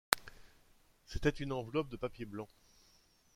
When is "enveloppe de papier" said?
1.53-2.25